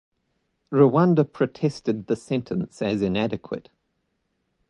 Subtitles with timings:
[0.73, 3.69] Rwanda protested the sentence as inadequate.